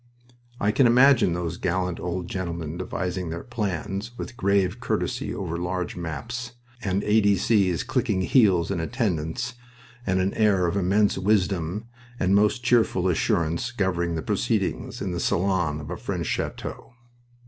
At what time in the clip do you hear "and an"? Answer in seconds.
10.07-10.33